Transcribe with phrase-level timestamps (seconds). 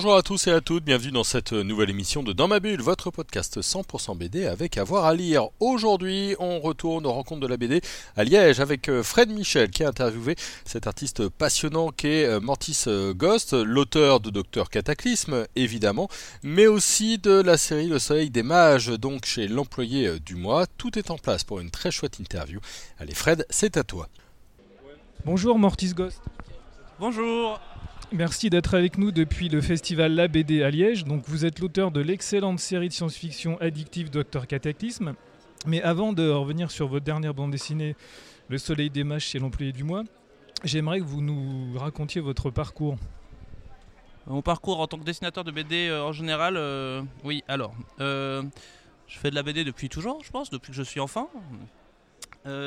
[0.00, 2.80] Bonjour à tous et à toutes, bienvenue dans cette nouvelle émission de Dans ma bulle,
[2.80, 5.48] votre podcast 100% BD avec avoir à lire.
[5.58, 7.80] Aujourd'hui, on retourne aux rencontres de la BD
[8.16, 12.84] à Liège avec euh, Fred Michel qui a interviewé cet artiste passionnant qu'est euh, Mortis
[12.86, 16.08] euh, Ghost, l'auteur de Docteur Cataclysme évidemment,
[16.44, 20.68] mais aussi de la série Le Soleil des Mages, donc chez l'employé du mois.
[20.76, 22.60] Tout est en place pour une très chouette interview.
[23.00, 24.06] Allez Fred, c'est à toi.
[25.24, 26.22] Bonjour Mortis Ghost.
[27.00, 27.58] Bonjour.
[28.12, 31.04] Merci d'être avec nous depuis le festival La BD à Liège.
[31.04, 35.14] Donc vous êtes l'auteur de l'excellente série de science-fiction addictive Docteur Cataclysme.
[35.66, 37.96] Mais avant de revenir sur votre dernière bande dessinée
[38.48, 40.04] Le Soleil des Mages chez l'employé du mois,
[40.64, 42.96] j'aimerais que vous nous racontiez votre parcours.
[44.26, 48.42] Mon parcours en tant que dessinateur de BD euh, en général, euh, oui, alors, euh,
[49.06, 51.30] je fais de la BD depuis toujours, je pense, depuis que je suis enfant.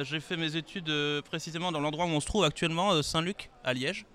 [0.03, 0.91] J'ai fait mes études
[1.23, 4.05] précisément dans l'endroit où on se trouve actuellement, Saint-Luc, à Liège.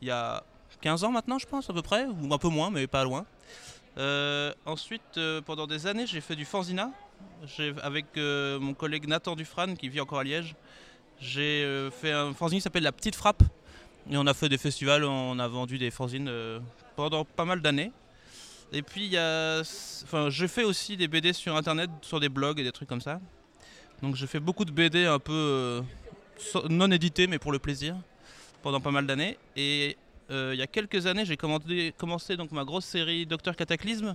[0.00, 0.42] Il y a
[0.84, 3.24] 15 ans maintenant, je pense, à peu près, ou un peu moins, mais pas loin.
[3.96, 6.90] Euh, ensuite, euh, pendant des années, j'ai fait du fanzina
[7.82, 10.54] avec euh, mon collègue Nathan Dufran, qui vit encore à Liège.
[11.18, 13.42] J'ai fait un fanzine qui s'appelle La Petite Frappe.
[14.10, 16.30] Et on a fait des festivals, on a vendu des fanzines
[16.96, 17.90] pendant pas mal d'années.
[18.70, 19.60] Et puis, y a...
[20.02, 23.00] enfin, j'ai fait aussi des BD sur Internet, sur des blogs et des trucs comme
[23.00, 23.20] ça.
[24.02, 25.82] Donc j'ai fait beaucoup de BD un peu
[26.68, 27.96] non éditées, mais pour le plaisir,
[28.62, 29.38] pendant pas mal d'années.
[29.56, 29.96] Et
[30.30, 34.14] euh, il y a quelques années, j'ai commencé, donc ma grosse série Docteur Cataclysme,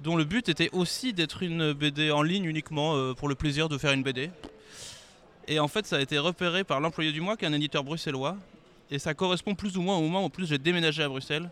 [0.00, 3.68] dont le but était aussi d'être une BD en ligne uniquement euh, pour le plaisir
[3.68, 4.30] de faire une BD.
[5.46, 7.84] Et en fait, ça a été repéré par l'employé du mois, qui est un éditeur
[7.84, 8.36] bruxellois.
[8.90, 11.48] Et ça correspond plus ou moins au moment où plus j'ai déménagé à Bruxelles.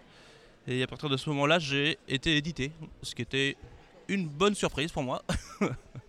[0.66, 3.56] Et à partir de ce moment-là, j'ai été édité, ce qui était
[4.08, 5.22] une bonne surprise pour moi.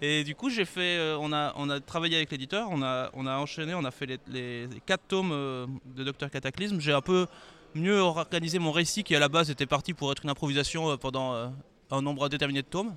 [0.00, 3.10] Et du coup, j'ai fait, euh, on, a, on a travaillé avec l'éditeur, on a,
[3.14, 5.66] on a enchaîné, on a fait les, les, quatre tomes euh,
[5.96, 6.78] de Docteur Cataclysme.
[6.80, 7.26] J'ai un peu
[7.74, 10.96] mieux organisé mon récit qui à la base était parti pour être une improvisation euh,
[10.96, 11.52] pendant
[11.90, 12.94] un nombre indéterminé de tomes.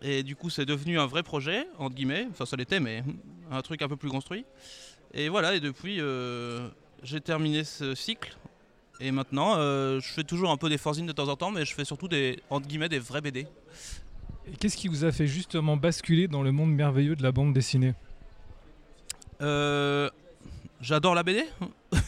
[0.00, 3.02] Et du coup, c'est devenu un vrai projet, entre guillemets, enfin ça l'était, mais
[3.50, 4.44] un truc un peu plus construit.
[5.12, 5.98] Et voilà, et depuis,
[7.02, 8.36] j'ai terminé ce cycle.
[9.00, 11.72] Et maintenant, je fais toujours un peu des fanzines de temps en temps, mais je
[11.74, 13.46] fais surtout des, entre guillemets, des vrais BD.
[14.52, 17.52] Et qu'est-ce qui vous a fait justement basculer dans le monde merveilleux de la bande
[17.52, 17.94] dessinée
[19.40, 20.10] Euh,
[20.80, 21.44] J'adore la BD.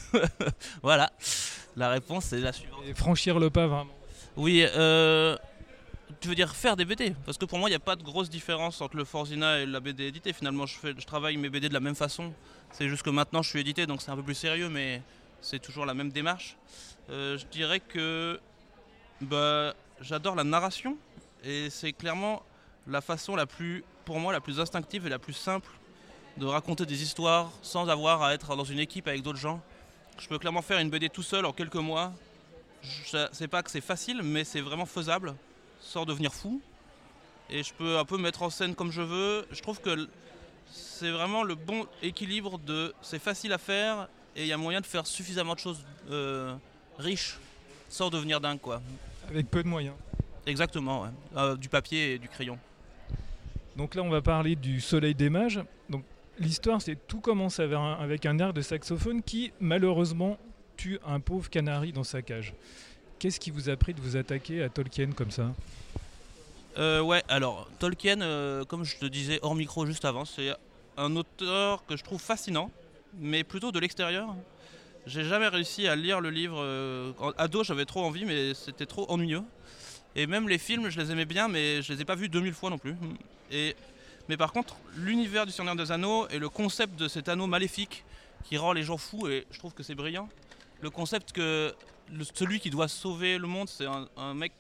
[0.83, 1.11] voilà.
[1.77, 2.81] La réponse est la suivante.
[2.87, 3.91] Et franchir le pas vraiment
[4.37, 5.37] Oui, euh,
[6.21, 8.03] tu veux dire faire des BD Parce que pour moi, il n'y a pas de
[8.03, 10.33] grosse différence entre le Forzina et la BD éditée.
[10.33, 12.33] Finalement, je, fais, je travaille mes BD de la même façon.
[12.73, 15.01] C'est juste que maintenant, je suis édité, donc c'est un peu plus sérieux, mais
[15.41, 16.57] c'est toujours la même démarche.
[17.09, 18.39] Euh, je dirais que
[19.21, 20.97] bah, j'adore la narration.
[21.47, 22.43] Et c'est clairement
[22.89, 25.71] la façon la plus, pour moi, la plus instinctive et la plus simple
[26.37, 29.63] de raconter des histoires sans avoir à être dans une équipe avec d'autres gens.
[30.19, 32.13] Je peux clairement faire une BD tout seul en quelques mois.
[32.83, 35.35] Je sais pas que c'est facile, mais c'est vraiment faisable,
[35.81, 36.61] sans devenir fou.
[37.49, 39.47] Et je peux un peu mettre en scène comme je veux.
[39.53, 40.09] Je trouve que
[40.71, 44.81] c'est vraiment le bon équilibre de c'est facile à faire et il y a moyen
[44.81, 46.57] de faire suffisamment de choses euh,
[46.99, 47.39] riches
[47.89, 48.83] sans devenir dingue quoi.
[49.29, 49.95] avec peu de moyens.
[50.47, 51.09] Exactement, ouais.
[51.37, 52.59] Euh, du papier et du crayon.
[53.77, 55.61] Donc là, on va parler du Soleil des Mages.
[55.91, 56.05] Donc
[56.39, 60.39] l'histoire, c'est tout commence avec un, avec un air de saxophone qui, malheureusement,
[60.77, 62.55] tue un pauvre canari dans sa cage.
[63.19, 65.53] Qu'est-ce qui vous a pris de vous attaquer à Tolkien comme ça?
[66.79, 70.53] Euh, ouais, alors Tolkien, euh, comme je te disais hors micro juste avant, c'est
[70.97, 72.71] un auteur que je trouve fascinant,
[73.19, 74.35] mais plutôt de l'extérieur.
[75.07, 76.59] J'ai jamais réussi à lire le livre.
[77.19, 79.43] en ado, j'avais trop envie, mais c'était trop ennuyeux.
[80.17, 82.55] Et même les films, je les aimais bien, mais je les ai pas vus 2000
[82.55, 82.97] fois non plus.
[83.51, 83.77] Et,
[84.31, 88.03] mais par contre, l'univers du Seigneur des Anneaux et le concept de cet anneau maléfique
[88.43, 90.31] qui rend les gens fous, et je trouve que c'est brillant.
[90.81, 91.75] Le concept que
[92.35, 93.85] celui qui doit sauver le monde, c'est
[94.17, 94.53] un, mec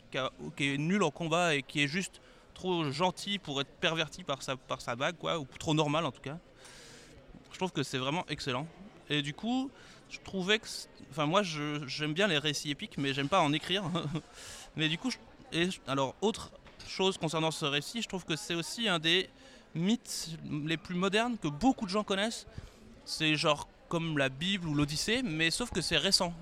[0.56, 2.20] qui, est nul en combat et qui est juste
[2.52, 6.20] trop gentil pour être perverti par sa, par sa bague, ou trop normal en tout
[6.20, 6.38] cas.
[7.52, 8.66] Je trouve que c'est vraiment excellent.
[9.08, 9.70] Et du coup,
[10.10, 10.66] je trouvais que.
[11.10, 13.84] Enfin, moi, j'aime bien les récits épiques, mais j'aime pas en écrire.
[14.76, 15.16] mais du coup, je-
[15.52, 16.50] et, alors, autre
[16.88, 19.28] chose concernant ce récit, je trouve que c'est aussi un des
[19.74, 20.30] mythes
[20.64, 22.46] les plus modernes que beaucoup de gens connaissent.
[23.04, 26.34] C'est genre comme la Bible ou l'Odyssée, mais sauf que c'est récent,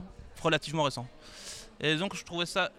[0.43, 1.07] relativement récent.
[1.81, 2.71] Et donc, je trouvais ça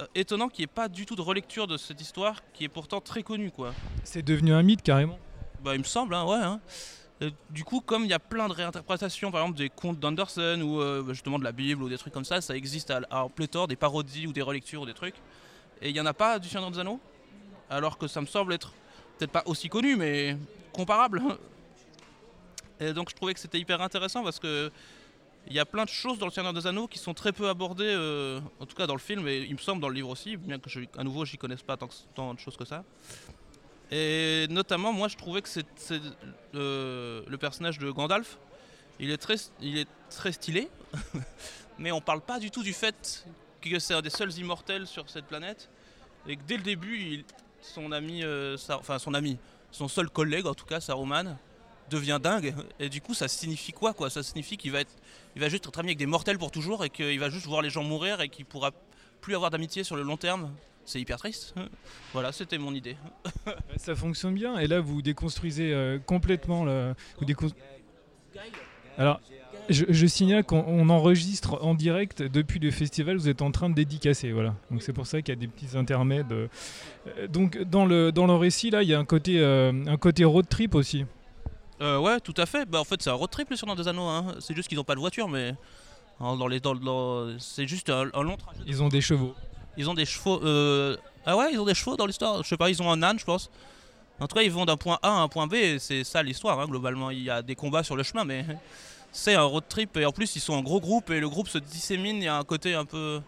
[0.00, 2.68] euh, étonnant qu'il n'y ait pas du tout de relecture de cette histoire qui est
[2.68, 3.74] pourtant très connue, quoi.
[4.04, 5.18] C'est devenu un mythe carrément.
[5.62, 6.36] Bah, il me semble, hein, ouais.
[6.36, 6.60] hein.
[7.22, 10.60] Euh, du coup, comme il y a plein de réinterprétations, par exemple des contes d'Anderson
[10.62, 13.28] ou euh, justement de la Bible ou des trucs comme ça, ça existe à, à
[13.28, 15.14] pléthore, des parodies ou des relectures ou des trucs.
[15.82, 17.00] Et il n'y en a pas du Seigneur des Anneaux,
[17.70, 18.72] alors que ça me semble être
[19.18, 20.36] peut-être pas aussi connu, mais
[20.72, 21.22] comparable.
[22.80, 24.70] Et donc je trouvais que c'était hyper intéressant parce que
[25.46, 27.48] il y a plein de choses dans le Seigneur des Anneaux qui sont très peu
[27.48, 30.08] abordées, euh, en tout cas dans le film, et il me semble dans le livre
[30.08, 32.82] aussi, bien que je, à nouveau j'y connaisse pas tant, de choses que ça.
[33.90, 35.66] Et notamment, moi je trouvais que c'est,
[36.54, 38.38] euh, le personnage de Gandalf,
[38.98, 40.68] il est très, il est très stylé,
[41.78, 43.26] mais on parle pas du tout du fait
[43.70, 45.68] que c'est un des seuls immortels sur cette planète,
[46.26, 47.24] et que dès le début, il-
[47.62, 49.38] son ami, euh, Sa- enfin son ami,
[49.70, 51.36] son seul collègue en tout cas, Saruman,
[51.90, 52.54] devient dingue.
[52.80, 54.08] Et du coup, ça signifie quoi, quoi?
[54.10, 54.92] Ça signifie qu'il va être,
[55.36, 57.60] il va juste être ami avec des mortels pour toujours et qu'il va juste voir
[57.62, 58.70] les gens mourir et qu'il pourra
[59.20, 60.50] plus avoir d'amitié sur le long terme.
[60.86, 61.54] C'est hyper triste.
[62.12, 62.96] Voilà, c'était mon idée.
[63.76, 64.58] Ça fonctionne bien.
[64.58, 66.64] Et là, vous déconstruisez euh, complètement.
[66.64, 67.50] le- vous décon-
[68.98, 69.20] Alors,
[69.70, 73.16] je, je signale qu'on on enregistre en direct depuis le festival.
[73.16, 74.54] Vous êtes en train de dédicacer, voilà.
[74.70, 76.30] Donc c'est pour ça qu'il y a des petits intermèdes.
[76.32, 76.48] euh.
[77.28, 80.24] Donc dans le dans le récit là, il y a un côté euh, un côté
[80.24, 81.06] road trip aussi.
[81.80, 82.66] Euh, ouais, tout à fait.
[82.66, 84.02] Bah, en fait, c'est un road trip le Seigneur des Anneaux.
[84.06, 84.34] hein.
[84.38, 85.54] C'est juste qu'ils n'ont pas de voiture, mais
[86.20, 88.60] hein, dans les, dans, dans- c'est juste un, un long trajet.
[88.66, 89.34] Ils ont des chevaux.
[89.76, 90.40] Ils ont des chevaux.
[90.44, 92.42] euh, Ah ouais, ils ont des chevaux dans l'histoire.
[92.44, 93.50] Je sais pas, ils ont un âne, je pense.
[94.20, 95.54] En tout cas, ils vont d'un point A à un point B.
[95.54, 97.10] et C'est ça l'histoire, hein, globalement.
[97.10, 98.44] Il y a des combats sur le chemin, mais
[99.12, 99.96] c'est un road trip.
[99.96, 102.16] Et en plus, ils sont en gros groupe et le groupe se dissémine.
[102.16, 103.20] Il y a un côté un peu,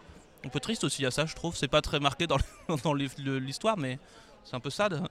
[0.45, 1.55] un peu triste aussi à ça, je trouve.
[1.55, 2.37] C'est pas très marqué dans
[2.93, 3.99] l'histoire, mais
[4.43, 5.03] c'est un peu sad.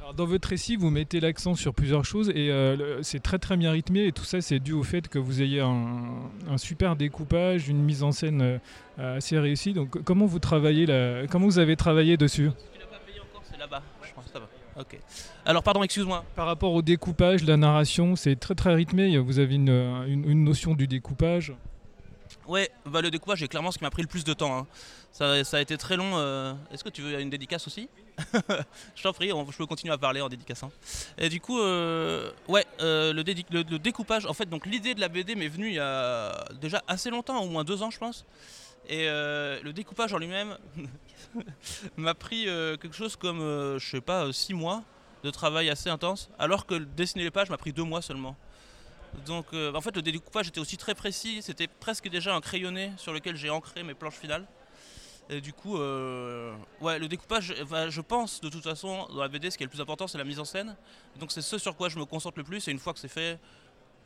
[0.00, 3.56] Alors, dans votre récit, vous mettez l'accent sur plusieurs choses et euh, c'est très très
[3.56, 6.96] bien rythmé et tout ça c'est dû au fait que vous ayez un, un super
[6.96, 8.58] découpage, une mise en scène
[8.98, 9.72] euh, assez réussie.
[9.72, 10.86] Donc comment vous travaillez
[11.30, 12.50] comment vous avez travaillé dessus?
[12.72, 13.82] Tu l'as pas payé encore, c'est là-bas.
[14.02, 14.48] Je pense ça va.
[14.78, 14.98] Ok.
[15.46, 16.24] Alors, pardon, excuse-moi.
[16.34, 19.16] Par rapport au découpage, la narration, c'est très très rythmé.
[19.18, 21.52] Vous avez une, une- une notion du découpage.
[22.48, 24.58] Ouais, bah, le découpage est clairement ce qui m'a pris le plus de temps.
[24.58, 24.66] hein.
[25.12, 26.12] Ça, ça a été très long.
[26.14, 26.52] euh.
[26.72, 27.88] Est-ce que tu veux une dédicace aussi?
[28.96, 30.70] Je t'en prie, on- je peux continuer à parler en dédicaçant.
[31.18, 34.94] Et du coup, euh, ouais, euh, le, dédi- le- le découpage, en fait, donc l'idée
[34.94, 37.90] de la BD m'est venue il y a déjà assez longtemps, au moins deux ans,
[37.90, 38.24] je pense.
[38.88, 40.56] Et le découpage en lui-même
[41.96, 44.82] m'a pris euh, quelque chose comme, euh, je sais pas, euh, six mois
[45.22, 48.36] de travail assez intense, alors que dessiner les pages m'a pris deux mois seulement.
[49.26, 52.92] Donc euh, en fait le découpage était aussi très précis, c'était presque déjà un crayonné
[52.96, 54.46] sur lequel j'ai ancré mes planches finales.
[55.30, 57.54] Et du coup, euh, ouais, le découpage,
[57.88, 60.18] je pense de toute façon, dans la BD, ce qui est le plus important, c'est
[60.18, 60.76] la mise en scène.
[61.18, 62.68] Donc c'est ce sur quoi je me concentre le plus.
[62.68, 63.38] Et une fois que c'est fait,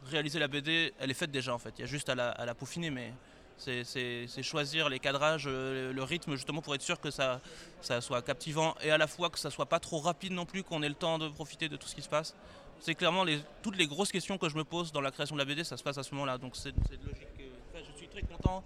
[0.04, 1.74] réaliser la BD, elle est faite déjà en fait.
[1.78, 3.12] Il y a juste à la, à la peaufiner, mais
[3.58, 7.40] c'est- choisir les cadrages, euh, le rythme justement pour être sûr que ça,
[7.82, 10.62] ça soit captivant et à la fois que ça soit pas trop rapide non plus,
[10.62, 12.34] qu'on ait le temps de profiter de tout ce qui se passe.
[12.80, 15.40] C'est clairement les, toutes les grosses questions que je me pose dans la création de
[15.40, 16.38] la BD, ça se passe à ce moment-là.
[16.38, 17.26] Donc c'est logique.
[17.74, 18.62] enfin, je suis très content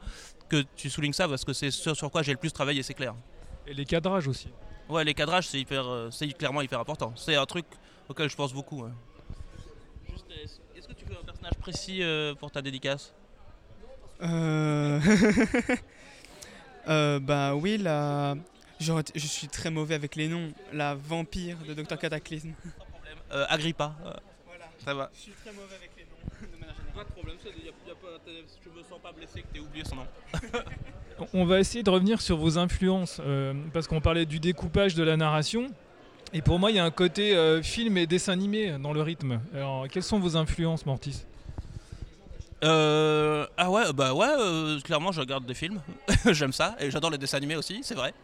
[0.48, 2.94] que tu soulignes ça parce que c'est ce sur quoi j'ai le plus travaillé, c'est
[2.94, 3.14] clair.
[3.66, 4.48] Et les cadrages aussi.
[4.88, 7.14] Ouais, les cadrages, c'est hyper, euh, c'est clairement hyper important.
[7.16, 7.64] C'est un truc
[8.08, 8.82] auquel je pense beaucoup.
[8.82, 8.90] ouais.
[10.74, 13.14] Est-ce que tu veux un personnage précis euh, pour ta dédicace?
[17.20, 18.34] bah oui, la...
[18.80, 20.50] Été- Je suis très mauvais avec les noms.
[20.72, 22.52] La vampire de Dr Cataclysme.
[22.78, 23.16] Sans problème.
[23.32, 23.94] Euh, Agrippa.
[24.04, 24.12] euh,
[24.46, 24.64] Voilà.
[24.84, 25.10] ça va.
[25.14, 26.10] Je suis très mauvais avec les noms,
[26.40, 26.92] de manière générale.
[26.94, 27.50] Pas de problème, je
[28.70, 30.06] me sens pas blessé que tu aies oublié son nom.
[31.32, 35.04] On va essayer de revenir sur vos influences, euh, parce qu'on parlait du découpage de
[35.04, 35.68] la narration.
[36.32, 39.02] Et pour moi, il y a un côté euh, film et dessin animé dans le
[39.02, 39.40] rythme.
[39.54, 41.24] Alors, quelles sont vos influences, Mortis?
[42.62, 45.80] Euh, ah ouais, bah ouais, euh, clairement je regarde des films,
[46.30, 48.14] j'aime ça, et j'adore les dessins animés aussi, c'est vrai,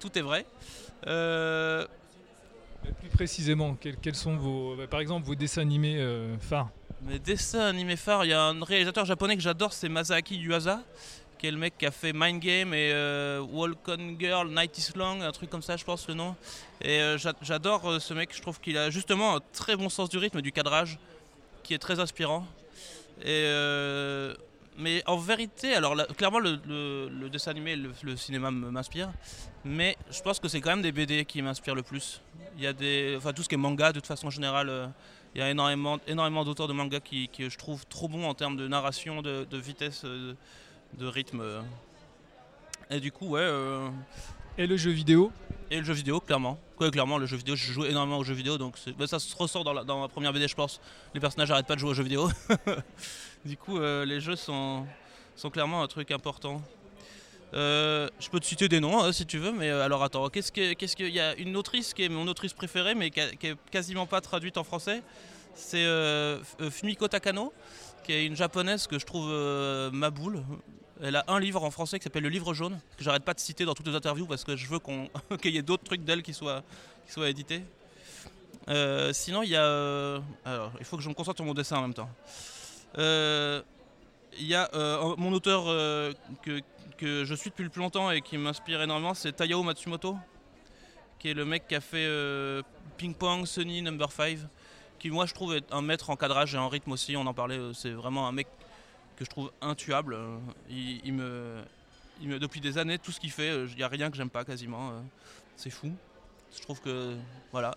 [0.00, 0.44] tout est vrai.
[1.06, 1.86] Euh,
[3.00, 6.68] Plus précisément, quels, quels sont vos, bah, par exemple, vos dessins animés euh, phares?
[7.02, 10.82] Mes dessins animés phares, il y a un réalisateur japonais que j'adore, c'est Masaaki Yuasa,
[11.38, 12.92] qui est le mec qui a fait Mind Game et
[13.50, 16.34] Walk on Girl, Night is Long, un truc comme ça je pense le nom.
[16.82, 20.18] Et j'a- j'adore ce mec, je trouve qu'il a justement un très bon sens du
[20.18, 20.98] rythme et du cadrage,
[21.62, 22.46] qui est très inspirant.
[23.22, 24.34] Et euh,
[24.78, 29.10] mais en vérité, alors clairement le, dessin animé, le, le cinéma m'inspire,
[29.64, 32.20] mais je pense que c'est quand même des BD qui m'inspirent le plus.
[32.56, 34.86] Il y a des, enfin tout ce qui est manga de toute façon générale, euh,
[35.34, 38.34] il y a énormément, énormément d'auteurs de manga qui, qui je trouve trop bons en
[38.34, 40.34] termes de narration, de, vitesse, euh,
[40.94, 41.42] de, rythme.
[42.90, 43.40] Et du coup, ouais.
[43.40, 43.88] euh,
[44.58, 45.32] Et le jeu vidéo
[45.70, 46.58] et le jeu vidéo, clairement.
[46.78, 49.64] Clairement, le jeu vidéo, je joue énormément aux jeux vidéo, donc bah, ça se ressort
[49.64, 50.80] dans, la- ma première BD, je pense.
[51.14, 52.28] Les personnages n'arrêtent pas de jouer aux jeux vidéo.
[53.44, 54.86] du coup, euh, les jeux sont,
[55.52, 56.62] clairement un truc important.
[57.54, 60.28] Euh, je peux te citer des noms hein, si tu veux, mais euh, alors attends,
[60.28, 63.10] qu'est-ce que, qu'est-ce que, il y a une autrice qui est mon autrice préférée, mais
[63.10, 65.02] qui, a- qui est quasiment pas traduite en français.
[65.54, 65.86] C'est
[66.70, 67.52] Fumiko Takano,
[68.04, 69.30] qui est une japonaise que je trouve
[69.92, 70.42] ma boule.
[71.02, 73.40] Elle a un livre en français qui s'appelle Le Livre Jaune, que j'arrête pas de
[73.40, 74.78] citer dans toutes les interviews parce que je veux
[75.42, 76.62] qu'il y ait d'autres trucs d'elle qui soient,
[77.06, 77.62] qui soient édités.
[78.68, 79.62] Euh, sinon, il y a.
[79.62, 82.08] euh, alors, il faut que je me concentre sur mon dessin en même temps.
[82.98, 83.62] Euh,
[84.38, 84.68] Il y a
[85.18, 85.64] mon auteur
[86.42, 86.60] que,
[86.96, 90.16] que je suis depuis le plus longtemps et qui m'inspire énormément, c'est Tayao Matsumoto,
[91.18, 92.08] qui est le mec qui a fait
[92.96, 94.38] Ping Pong, Sunny, Number 5,
[94.98, 97.34] qui moi je trouve est un maître en cadrage et en rythme aussi, on en
[97.34, 98.48] parlait, c'est vraiment un mec
[99.16, 100.14] que je trouve intuable.
[100.14, 101.62] euh, Il, me,
[102.20, 104.16] il me- depuis des années, tout ce qu'il fait, euh, il n'y a rien que
[104.16, 105.00] j'aime pas quasiment, euh,
[105.56, 105.92] c'est fou.
[106.56, 107.16] Je trouve que.
[107.52, 107.76] Voilà.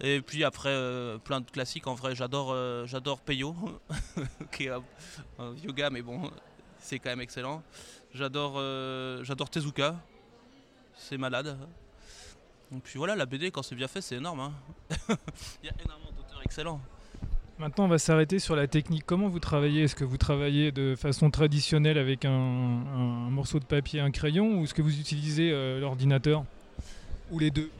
[0.00, 0.74] Et puis après,
[1.24, 1.86] plein de classiques.
[1.86, 2.54] En vrai, j'adore
[2.86, 3.56] j'adore Peyo,
[4.52, 4.82] qui est un,
[5.38, 6.30] un yoga, mais bon,
[6.78, 7.62] c'est quand même excellent.
[8.12, 8.54] J'adore
[9.24, 9.96] j'adore Tezuka,
[10.96, 11.56] c'est malade.
[12.74, 14.40] Et puis voilà, la BD, quand c'est bien fait, c'est énorme.
[14.40, 14.52] hein.
[15.62, 16.80] Il y a énormément d'auteurs excellents.
[17.58, 19.04] Maintenant, on va s'arrêter sur la technique.
[19.06, 19.84] Comment vous travaillez?
[19.84, 24.64] Est-ce que vous travaillez de façon traditionnelle avec un, morceau de papier, un crayon, ou
[24.64, 26.44] est-ce que vous utilisez euh, l'ordinateur?
[27.30, 27.70] Ou les deux?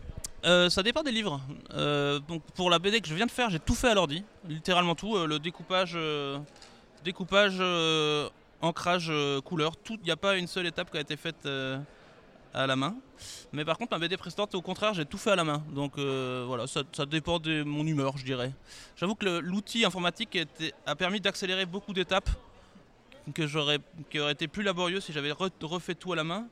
[0.47, 1.43] Euh, ça dépend des livres.
[1.75, 4.25] Euh, donc pour la BD que je viens de faire, j'ai tout fait à l'ordi,
[4.49, 5.27] littéralement tout.
[5.27, 5.99] le découpage,
[7.05, 7.61] découpage,
[8.63, 9.13] ancrage,
[9.45, 9.75] couleur.
[9.91, 11.47] Il n'y a pas une seule étape qui a été faite
[12.57, 12.95] à la main.
[13.53, 15.63] Mais par contre, ma BD précédente, au contraire, j'ai tout fait à la main.
[15.73, 18.53] Donc euh, voilà, ça, ça dépend de mon humeur, je dirais.
[18.97, 22.31] J'avoue que l'outil informatique était- a permis d'accélérer beaucoup d'étapes
[23.35, 23.79] que j'aurais,
[24.11, 26.47] qui auraient été plus laborieux si j'avais re- refait tout à la main.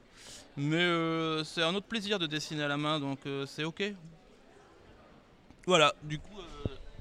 [0.57, 3.83] Mais euh, c'est un autre plaisir de dessiner à la main, donc euh, c'est ok.
[5.67, 6.37] Voilà, du coup,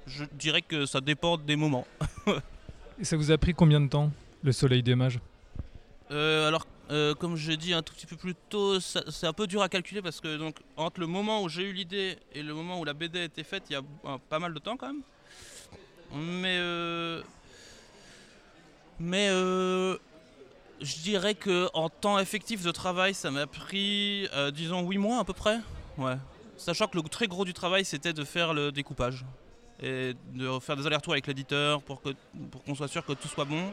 [0.07, 1.85] je dirais que ça dépend des moments.
[2.99, 4.11] Et ça vous a pris combien de temps,
[4.43, 5.19] le soleil des mages?
[6.09, 9.61] Alors, euh, comme j'ai dit un tout petit peu plus tôt, c'est un peu dur
[9.61, 12.79] à calculer parce que donc entre le moment où j'ai eu l'idée et le moment
[12.79, 13.81] où la BD a été faite, il y a
[14.29, 15.01] pas mal de temps quand même.
[16.13, 17.21] Mais euh,
[18.99, 19.97] mais euh,
[20.81, 25.19] je dirais que en temps effectif de travail, ça m'a pris, euh, disons, 8 mois
[25.19, 25.59] à peu près.
[25.97, 26.17] Ouais.
[26.57, 29.25] Sachant que le très gros du travail, c'était de faire le découpage
[29.81, 32.09] et de faire des allers-retours avec l'éditeur pour que
[32.51, 33.71] pour qu'on soit sûr que tout soit bon.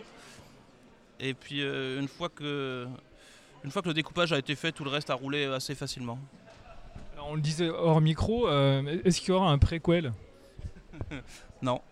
[1.21, 2.87] Et puis euh, une fois que
[3.63, 6.19] une fois que le découpage a été fait, tout le reste a roulé assez facilement.
[7.15, 10.13] Alors, On le disait hors micro, euh, est-ce qu'il y aura un préquel
[11.63, 11.83] Non.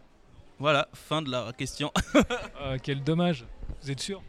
[0.59, 1.93] Voilà, fin de la question.
[2.61, 3.45] Ah, Quel dommage
[3.83, 4.23] Vous êtes sûr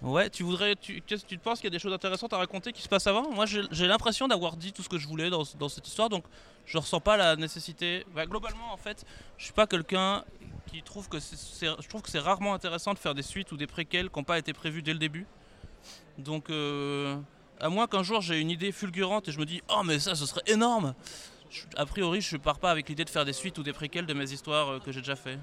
[0.00, 2.82] Ouais, tu voudrais, tu, tu penses qu'il y a des choses intéressantes à raconter qui
[2.82, 5.42] se passent avant Moi, j'ai j'ai l'impression d'avoir dit tout ce que je voulais dans,
[5.58, 6.24] dans cette histoire, donc
[6.66, 8.06] je ressens pas la nécessité.
[8.14, 9.04] Bah, globalement, en fait,
[9.38, 10.22] je suis pas quelqu'un
[10.66, 13.56] qui trouve que c'est, je trouve que c'est rarement intéressant de faire des suites ou
[13.56, 15.26] des préquels qui n'ont pas été prévus dès le début.
[16.18, 17.16] Donc, euh,
[17.60, 20.14] à moins qu'un jour j'ai une idée fulgurante et je me dis, oh mais ça,
[20.14, 20.94] ce serait énorme.
[21.50, 24.06] Je- a priori, je pars pas avec l'idée de faire des suites ou des préquels
[24.06, 25.38] de mes histoires euh, que j'ai déjà fait.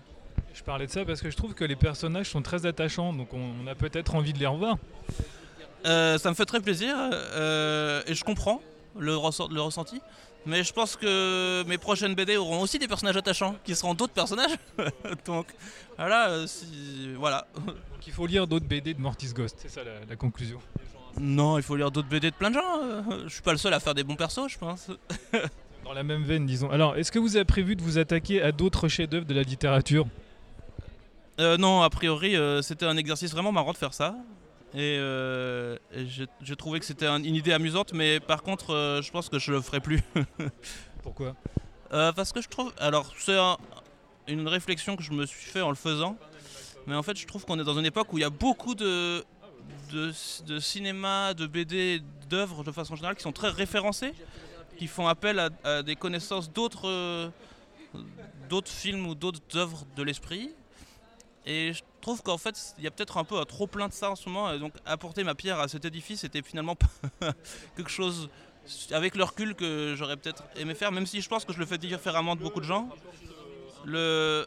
[0.53, 3.33] Je parlais de ça parce que je trouve que les personnages sont très attachants, donc
[3.33, 4.77] on, on a peut-être envie de les revoir.
[5.85, 8.61] Euh, ça me fait très plaisir euh, et je comprends
[8.97, 10.01] le, ressort- le ressenti.
[10.45, 14.13] Mais je pense que mes prochaines BD auront aussi des personnages attachants qui seront d'autres
[14.13, 14.51] personnages.
[15.25, 15.47] Donc
[15.97, 17.47] voilà, euh, si- voilà.
[17.65, 20.59] Donc il faut lire d'autres BD de Mortis Ghost, c'est ça la, la conclusion.
[21.19, 22.81] Non, il faut lire d'autres BD de plein de gens.
[22.81, 24.87] euh, Je suis pas le seul à faire des bons persos, je pense.
[25.85, 26.69] Dans la même veine, disons.
[26.71, 30.07] Alors, est-ce que vous avez prévu de vous attaquer à d'autres chefs-d'œuvre de la littérature?
[31.39, 34.15] Euh, non, a priori, euh, c'était un exercice vraiment marrant de faire ça.
[34.75, 38.71] Et, euh, et j'ai j'ai trouvé que c'était un- une idée amusante, mais par contre,
[38.73, 40.01] euh, je pense que je le ferai plus.
[41.03, 41.35] Pourquoi?
[41.91, 42.73] Euh, parce que je trouve.
[42.79, 43.57] Alors, c'est un-
[44.27, 46.17] une réflexion que je me suis fait en le faisant.
[46.87, 48.73] Mais en fait, je trouve qu'on est dans une époque où il y a beaucoup
[48.73, 49.23] de,
[49.91, 50.11] de,
[50.47, 54.13] de cinéma, de BD, d'œuvres de façon générale qui sont très référencées,
[54.77, 57.31] qui font appel à, à des connaissances d'autres
[58.49, 60.49] d'autres films ou d'autres œuvres de l'esprit.
[61.45, 63.93] Et je trouve qu'en fait, il y a peut-être un peu un trop plein de
[63.93, 64.53] ça en ce moment.
[64.53, 66.77] Et donc, apporter ma pierre à cet édifice, c'était finalement
[67.75, 68.29] quelque chose
[68.91, 71.65] avec le recul que j'aurais peut-être aimé faire, même si je pense que je le
[71.65, 72.89] fais différemment de beaucoup de gens.
[73.85, 74.45] Le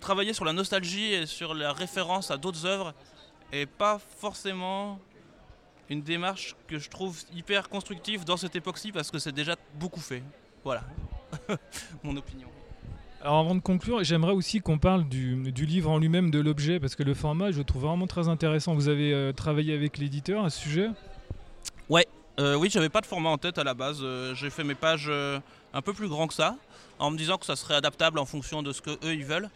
[0.00, 2.94] travailler sur la nostalgie et sur la référence à d'autres œuvres
[3.52, 5.00] est pas forcément
[5.88, 10.00] une démarche que je trouve hyper constructive dans cette époque-ci parce que c'est déjà beaucoup
[10.00, 10.22] fait.
[10.62, 10.82] Voilà,
[12.02, 12.48] mon opinion.
[13.24, 16.94] Alors avant de conclure, j'aimerais aussi qu'on parle du, livre en lui-même, de l'objet, parce
[16.94, 18.74] que le format, je le trouve vraiment très intéressant.
[18.74, 20.90] Vous avez euh, travaillé avec l'éditeur à ce sujet?
[22.40, 23.98] Euh, oui, j'avais pas de format en tête à la base.
[24.02, 25.38] Euh, j'ai fait mes pages euh,
[25.72, 26.56] un peu plus grand que ça,
[26.98, 29.48] en me disant que ça serait adaptable en fonction de ce que eux ils veulent.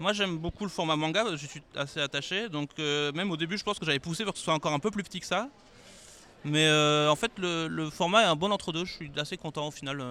[0.00, 2.48] Moi, j'aime beaucoup le format manga, je suis assez attaché.
[2.48, 4.80] Donc, même au début, je pense que j'avais poussé pour que ce soit encore un
[4.80, 5.48] peu plus petit que ça.
[6.44, 6.68] Mais
[7.08, 8.84] en fait, le format est un bon entre-deux.
[8.84, 10.02] Je suis assez content au final.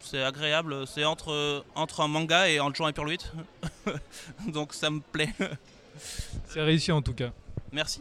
[0.00, 0.86] C'est- agréable.
[0.86, 3.18] C'est entre, entre un manga et un Jean et Purluit.
[4.48, 5.32] Donc ça me plaît.
[6.48, 7.30] C'est réussi en tout cas.
[7.72, 8.00] Merci.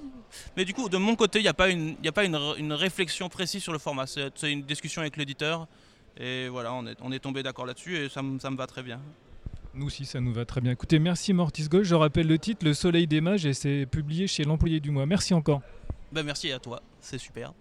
[0.55, 2.73] Mais du coup, de mon côté, il n'y a pas, une, y a pas une,
[2.73, 4.05] réflexion précise sur le format.
[4.07, 5.67] C'est une discussion avec l'éditeur.
[6.17, 8.67] Et voilà, on est, on est tombé d'accord là-dessus et ça, me- ça me va
[8.67, 9.01] très bien.
[9.73, 10.71] Nous aussi, ça nous va très bien.
[10.71, 11.83] Écoutez, merci Mortis Gold.
[11.83, 15.05] Je rappelle le titre, Le Soleil des Mages, et c'est publié chez l'employé du mois.
[15.05, 15.61] Merci encore.
[16.13, 17.51] Ben, merci à toi, c'est super.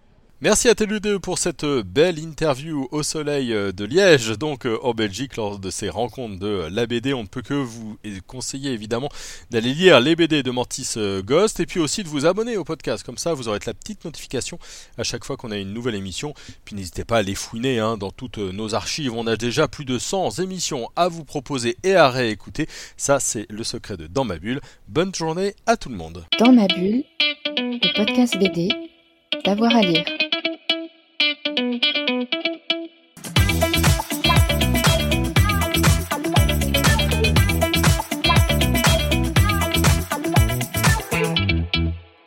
[0.41, 4.79] Merci à TLU2 pour cette euh, belle interview au soleil euh, de Liège, donc euh,
[4.83, 7.14] en Belgique, lors de ces rencontres de la BD.
[7.14, 9.09] On ne peut que vous conseiller évidemment
[9.53, 13.07] d'aller lire les BD de Mortis Ghost et puis aussi de vous abonner au podcast.
[13.07, 14.59] Comme ça, vous aurez la petite notification
[14.99, 16.35] à chaque fois qu'on a une nouvelle émission.
[16.64, 19.14] Puis n'hésitez pas à les fouiner hein, dans toutes nos archives.
[19.14, 22.67] On a déjà plus de 100 émissions à vous proposer et à réécouter.
[22.97, 24.61] Ça, c'est le secret de Dans ma bulle.
[24.88, 26.26] Bonne journée à tout le monde.
[26.41, 27.05] Dans ma bulle,
[27.57, 28.69] le podcast BD,
[29.43, 30.05] D'avoir à lire.